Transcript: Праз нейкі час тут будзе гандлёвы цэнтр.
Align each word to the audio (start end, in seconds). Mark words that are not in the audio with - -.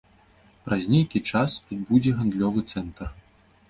Праз 0.69 0.87
нейкі 0.93 1.23
час 1.33 1.59
тут 1.69 1.87
будзе 1.93 2.17
гандлёвы 2.19 2.69
цэнтр. 2.71 3.07